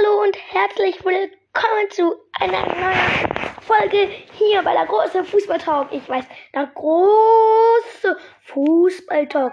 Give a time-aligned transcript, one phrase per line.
[0.00, 5.88] Hallo und herzlich willkommen zu einer neuen Folge hier bei der großen Fußballtalk.
[5.92, 9.52] Ich weiß, der große Fußballtalk.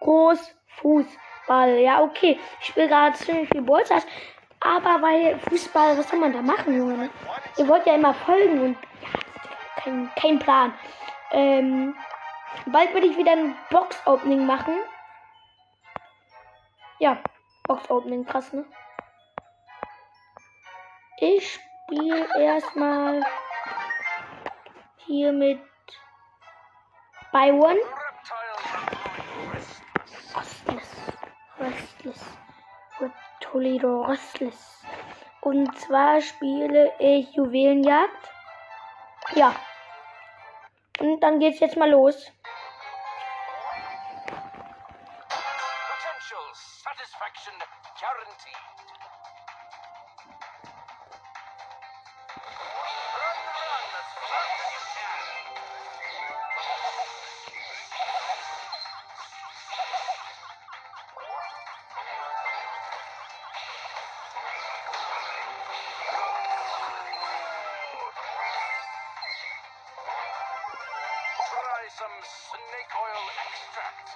[0.00, 1.78] Groß Fußball.
[1.78, 2.38] Ja, okay.
[2.60, 4.06] Ich spiele gerade ziemlich viel Bolzers.
[4.60, 7.10] Aber weil Fußball, was soll man da machen, Junge?
[7.56, 10.74] Ihr wollt ja immer folgen und ja, kein, kein Plan.
[11.32, 11.96] Ähm,
[12.66, 14.74] bald werde ich wieder ein Box-Opening machen.
[16.98, 17.18] Ja,
[17.64, 18.64] Box-Opening, krass, ne?
[21.22, 23.22] Ich spiele erstmal
[25.04, 25.60] hier mit
[27.30, 27.76] Byron.
[30.34, 30.96] Restless.
[31.58, 32.24] Restless.
[33.40, 34.82] Toledo Restless.
[35.42, 38.30] Und zwar spiele ich Juwelenjagd.
[39.34, 39.54] Ja.
[41.00, 42.32] Und dann geht's jetzt mal los.
[73.70, 74.08] Oil extract.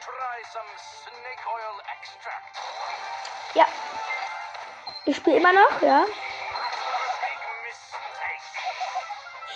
[0.00, 2.56] Try some snake oil extract.
[3.54, 3.66] Ja.
[5.06, 6.04] Ich spiele immer noch, ja.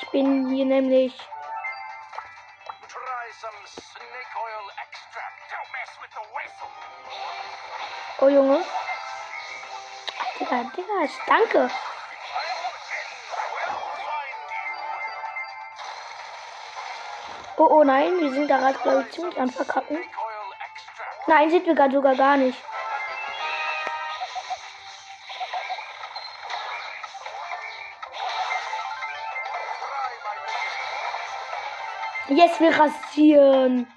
[0.00, 1.29] Ich bin hier nämlich.
[8.34, 8.64] Junge.
[10.38, 11.70] Digga, Digga, ich danke.
[17.56, 19.98] Oh, oh nein, wir sind gerade, glaube ich, ziemlich am Verkacken.
[21.26, 22.58] Nein, sind wir gerade sogar gar nicht.
[32.28, 33.92] Jetzt wir rasieren.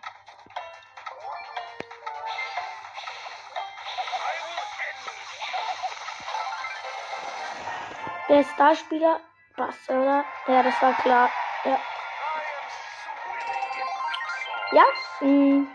[8.33, 9.19] Der Starspieler.
[9.57, 10.25] Was, oder?
[10.47, 11.29] Ja, das war klar.
[11.65, 11.79] Ja.
[14.71, 14.83] Ja.
[15.19, 15.67] Hm.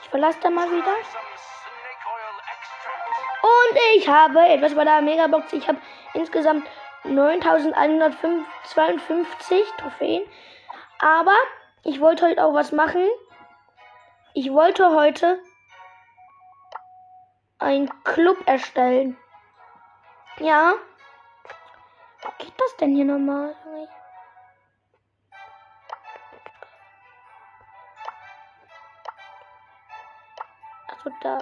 [0.00, 0.94] Ich verlasse da mal wieder.
[3.42, 5.52] Und ich habe etwas bei der Megabox.
[5.52, 5.78] Ich habe
[6.14, 6.68] insgesamt
[7.02, 10.22] 9152 Trophäen.
[11.00, 11.34] Aber
[11.82, 13.08] ich wollte heute auch was machen.
[14.32, 15.40] Ich wollte heute
[17.58, 19.18] einen Club erstellen.
[20.38, 20.74] Ja.
[22.22, 23.56] Wo geht das denn hier nochmal?
[30.88, 31.38] Also da.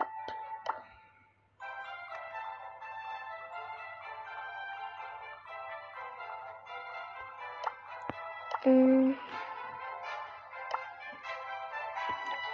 [8.64, 9.14] Mm.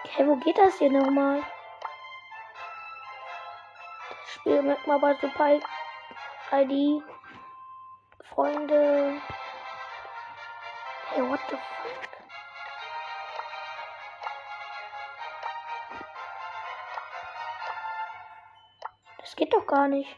[0.05, 1.43] Okay, wo geht das hier nochmal?
[4.09, 5.61] Das Spiel mit mal bei Super
[6.53, 7.01] ID.
[8.35, 9.21] Freunde.
[11.11, 12.09] Hey, what the fuck?
[19.19, 20.09] Das geht doch gar nicht.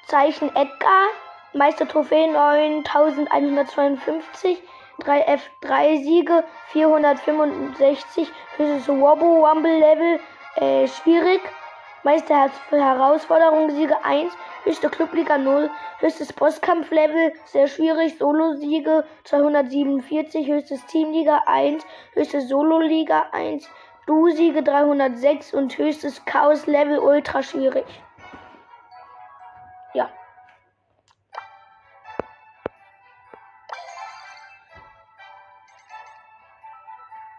[0.08, 1.08] Zeichen Edgar.
[1.54, 4.62] Meister Trophäe 9152.
[5.00, 6.44] 3 F3 Siege.
[6.68, 8.32] 465.
[8.58, 10.20] Höchstes Wobble Wumble Level.
[10.56, 11.42] Äh, schwierig.
[12.06, 14.32] Meister Herausforderung Siege 1.
[14.64, 15.72] Höchste Clubliga 0.
[15.98, 17.34] Höchstes Bosskampf-Level.
[17.46, 18.20] Sehr schwierig.
[18.20, 20.46] Solo-Siege 247.
[20.46, 21.84] Höchstes Teamliga 1.
[22.14, 23.68] Höchstes Solo-Liga 1.
[24.06, 27.88] Du-Siege 306 und höchstes Chaos-Level ultra schwierig.
[29.96, 30.08] Ja.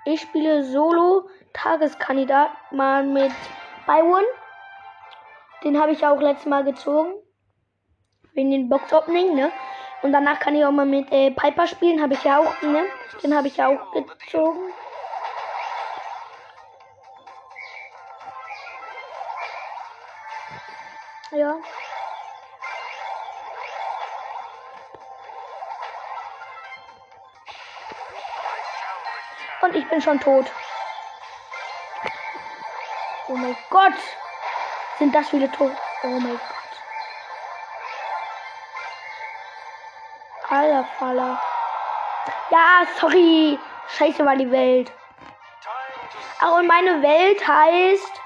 [0.06, 3.30] Ich spiele Solo Tageskandidat mal mit
[3.86, 4.24] Byron.
[5.64, 7.14] Den habe ich auch letztes Mal gezogen.
[8.34, 9.50] Wegen den Box Opening, ne?
[10.02, 12.02] Und danach kann ich auch mal mit äh, Piper spielen.
[12.02, 12.84] Habe ich ja auch, ne?
[13.22, 14.72] Den habe ich ja auch gezogen.
[21.32, 21.56] Ja.
[29.62, 30.46] Und ich bin schon tot.
[33.28, 33.92] Oh mein Gott.
[34.98, 35.72] Sind das viele tot?
[36.02, 36.66] Oh mein Gott.
[40.48, 41.40] Alter Faller.
[42.50, 43.58] Ja, sorry.
[43.88, 44.92] Scheiße war die Welt.
[46.40, 48.20] Ach, und meine Welt heißt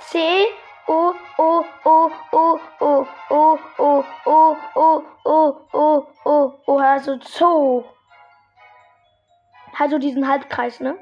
[0.00, 0.46] C
[0.86, 7.84] O O O O O O O O O O O O O also Zoo.
[9.78, 10.96] Also diesen Halbkreis, ne?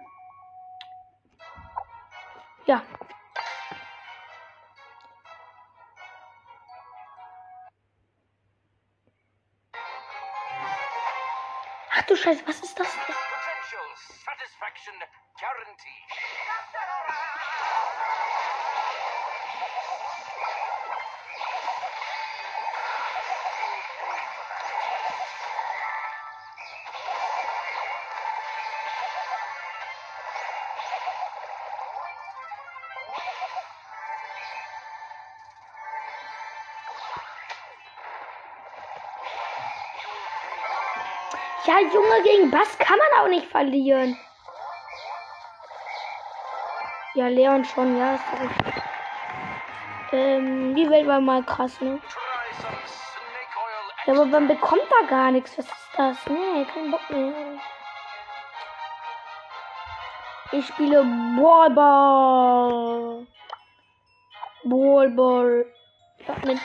[12.22, 13.14] Scheiße, was ist das denn?
[41.72, 44.18] Ja, Junge, gegen Bass kann man auch nicht verlieren.
[47.14, 48.18] Ja, Leon schon, ja.
[50.12, 51.98] Ähm, die Welt war mal krass, ne?
[54.04, 55.56] Ja, aber man bekommt da gar nichts.
[55.56, 56.26] Was ist das?
[56.26, 57.58] Nee, kein Bock mehr.
[60.50, 61.02] Ich spiele
[61.40, 63.26] Ballball.
[64.64, 65.72] Ballball.
[66.28, 66.60] Ja, mit,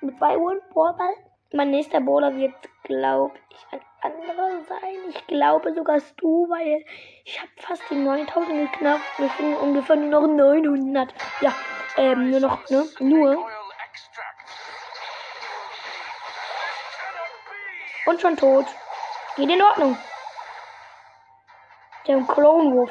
[0.00, 1.14] mit Byron Ballball.
[1.52, 2.54] Mein nächster Bowler wird,
[2.84, 4.96] glaube ich, ein anderer sein.
[5.08, 6.84] Ich glaube sogar du, weil
[7.24, 9.18] ich habe fast die 9000 geknackt.
[9.18, 11.14] Wir sind ungefähr nur noch 900.
[11.40, 11.54] Ja,
[11.96, 12.84] ähm, nur noch, ne?
[13.00, 13.46] Nur.
[18.06, 18.66] Und schon tot.
[19.36, 19.98] Geht in Ordnung.
[22.06, 22.90] Der Clone Wolf.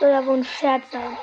[0.00, 1.18] Soll ja wohl ein Scherz sein.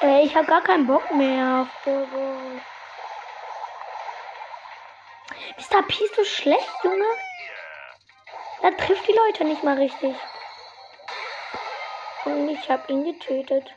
[0.00, 2.60] Ey, ich hab gar keinen Bock mehr auf Bobo.
[5.56, 5.82] Mr.
[5.86, 7.25] P ist so schlecht, Junge.
[8.66, 10.16] Er trifft die Leute nicht mal richtig.
[12.24, 13.72] Und ich habe ihn getötet.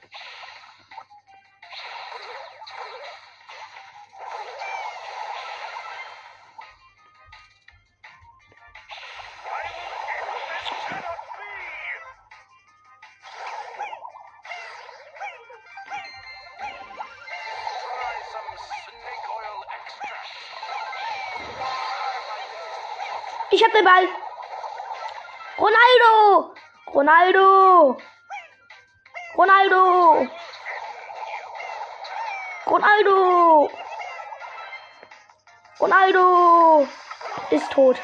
[23.52, 24.29] Ich hab den Ball.
[25.60, 26.54] Ronaldo.
[26.94, 27.98] Ronaldo.
[29.36, 30.30] Ronaldo.
[32.66, 33.70] Ronaldo.
[35.80, 36.88] Ronaldo
[37.52, 37.98] ist tot.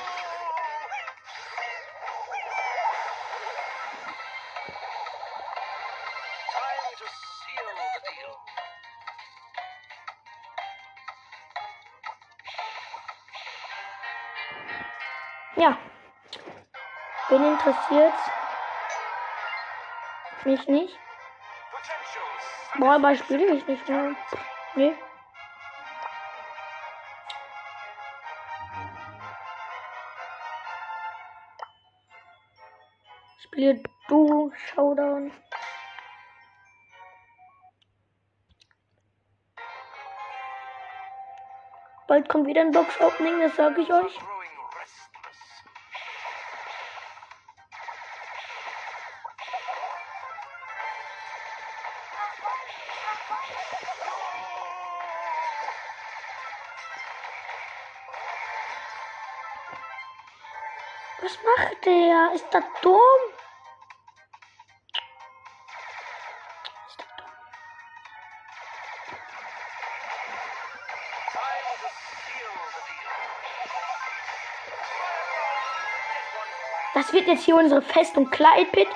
[15.55, 15.94] Time
[17.29, 18.29] Wen interessiert's?
[20.43, 20.99] Mich nicht.
[22.77, 24.15] Boah, aber spiele ich nicht mehr.
[24.75, 24.95] Nee.
[33.39, 35.31] Spiele du Showdown.
[42.07, 44.19] Bald kommt wieder ein Box Opening, das sage ich euch.
[61.21, 62.31] Was macht der?
[62.35, 62.99] Ist das dumm?
[66.87, 67.25] Ist das dumm?
[76.93, 78.87] Das wird jetzt hier unsere Festung Clyde-Pit.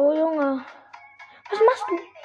[0.00, 0.64] Oh Junge.
[1.50, 2.17] Was machst du?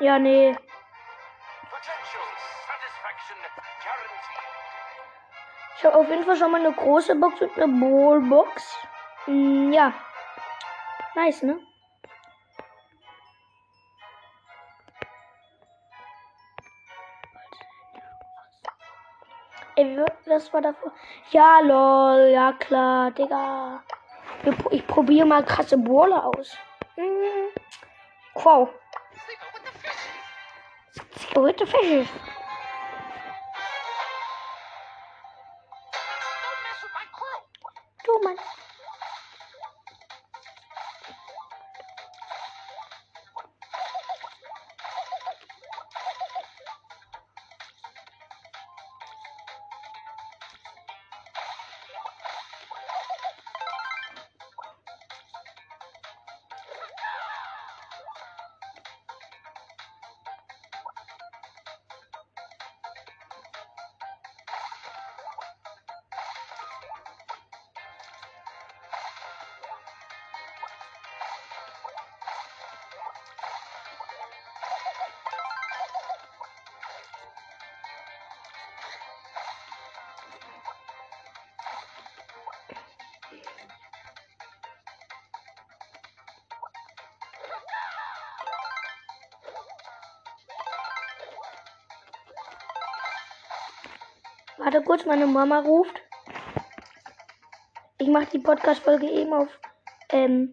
[0.00, 0.56] Ja, nee.
[5.76, 8.76] Ich habe auf jeden Fall schon mal eine große Box und eine Ballbox.
[9.26, 9.92] Mm, ja.
[11.14, 11.58] Nice, ne?
[19.76, 20.92] Ey, wa- was war davor?
[21.30, 23.82] Ja, lol, ja klar, Digga.
[24.70, 26.56] Ich probiere mal krasse Brawler aus.
[26.96, 27.48] Mm.
[28.34, 28.68] Wow.
[31.20, 32.39] Biscoito feijão.
[94.62, 96.02] Warte kurz, meine Mama ruft.
[97.96, 99.48] Ich mache die Podcast-Folge eben auf
[100.10, 100.52] ähm,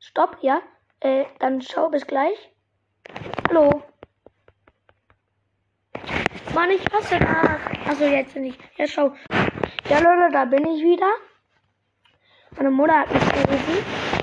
[0.00, 0.60] Stopp, ja?
[0.98, 2.36] Äh, dann schau bis gleich.
[3.48, 3.84] Hallo.
[6.54, 7.70] Mann, ich hasse nach.
[7.86, 8.58] Achso, jetzt nicht.
[8.76, 9.14] Ja, schau.
[9.88, 11.12] Ja, Leute, da bin ich wieder.
[12.56, 14.15] Meine Mutter hat mich gerufen.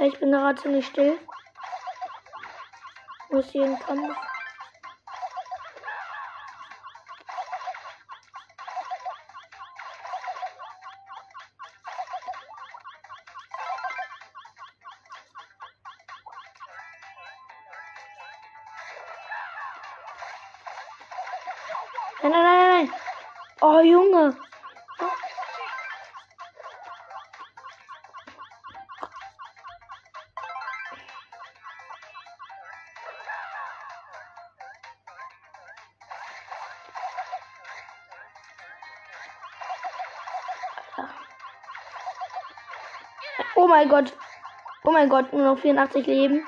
[0.00, 1.18] Ich bin gerade ziemlich still.
[3.30, 4.16] Muss hier ein Kampf.
[22.22, 22.92] Nein, nein, nein, nein.
[23.60, 24.45] Oh, Junge.
[43.76, 44.14] Mein Gott.
[44.84, 46.42] Oh mein Gott, nur noch 84 Leben.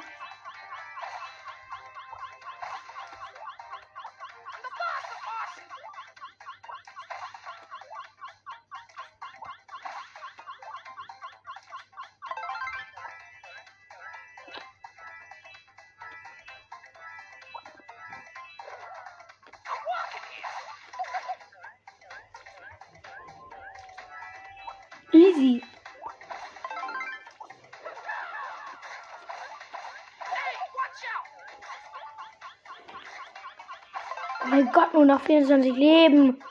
[34.88, 36.42] Gott, nur noch 24 Leben.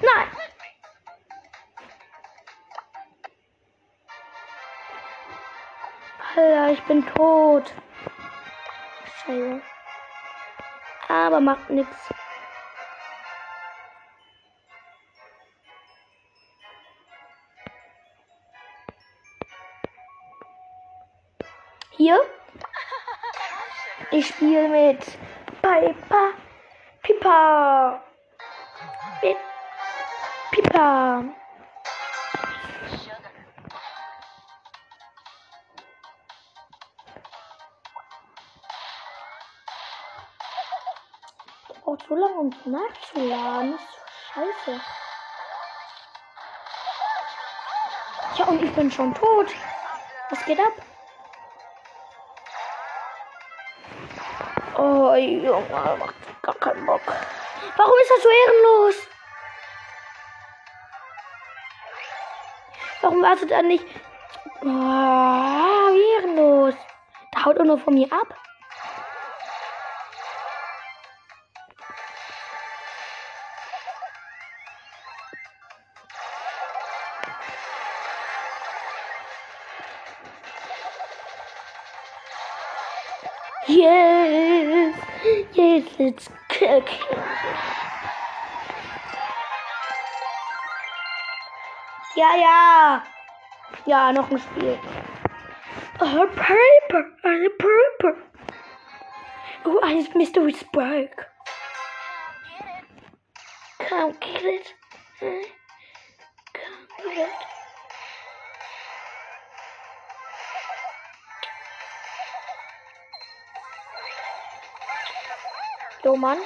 [0.00, 0.28] Nein.
[6.36, 7.72] Alter, ich bin tot.
[9.24, 9.62] Scheiße.
[11.08, 11.96] Aber macht nichts.
[21.92, 22.20] Hier.
[24.10, 25.18] Ich spiele mit
[27.02, 28.00] Pipa.
[29.22, 29.36] Mit
[30.52, 30.76] Pipa.
[30.76, 31.24] Sugar.
[41.82, 43.72] Braucht so lange, um nachzuladen.
[43.72, 44.00] Das ist so
[44.34, 44.80] scheiße.
[48.38, 49.48] Ja, und ich bin schon tot.
[50.30, 50.95] Was geht ab?
[54.78, 57.00] Oh, Junge, macht gar keinen Bock.
[57.76, 59.08] Warum ist das so ehrenlos?
[63.00, 63.84] Warum wartet er nicht?
[64.62, 66.74] Oh, ehrenlos.
[67.32, 68.34] Da haut er nur von mir ab.
[85.98, 86.88] Let's cook.
[92.16, 93.02] Ja, ja.
[93.84, 94.78] Ja, noch ein Spiel.
[96.00, 98.16] Oh, Paper, eine Paper.
[99.64, 101.26] Oh, eines Mystery Spark.
[103.78, 104.74] Come get it.
[105.20, 107.55] Come get it.
[116.06, 116.38] Come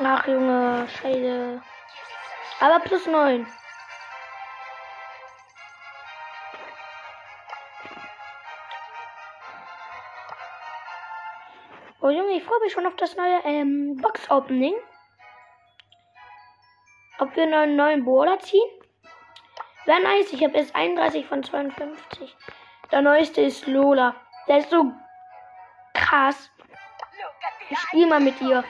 [0.00, 1.60] Ach, Junge, Scheiße.
[2.60, 3.46] Aber plus 9.
[12.00, 14.74] Oh Junge, ich freue mich schon auf das neue ähm, Box-Opening.
[17.18, 18.70] Ob wir einen neuen Brawler ziehen?
[19.84, 22.36] Wäre nice, ich habe jetzt 31 von 52.
[22.92, 24.14] Der neueste ist Lola.
[24.46, 24.92] Der ist so
[25.92, 26.52] krass.
[27.68, 28.62] Ich spiel mal mit ihr.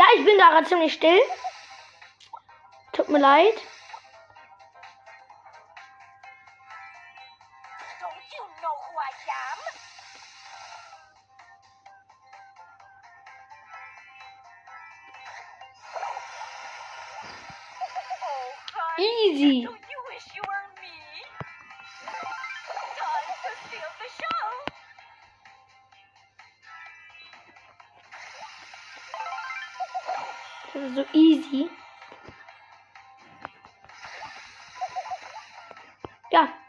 [0.00, 1.20] Ja, ich bin da gerade ziemlich still.
[2.94, 3.52] Tut mir leid.
[19.66, 19.89] Don't
[31.00, 31.70] so easy.
[36.30, 36.59] Ja.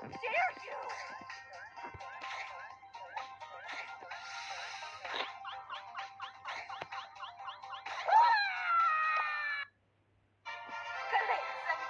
[0.00, 0.78] How dare you!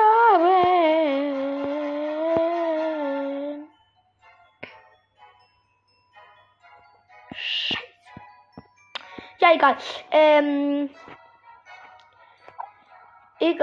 [7.35, 7.77] Scheiße.
[9.37, 9.49] Ja.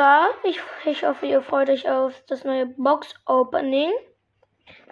[0.00, 0.30] Egal.
[0.44, 3.92] Ich, ich hoffe, ihr freut euch auf das neue Box-Opening.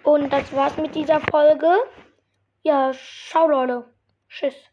[0.03, 1.67] Und das war's mit dieser Folge.
[2.61, 3.85] Ja, ciao Leute.
[4.27, 4.68] Tschüss.